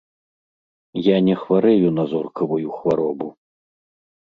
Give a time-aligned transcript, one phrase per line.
[1.07, 3.31] Я не хварэю на зоркавую хваробу.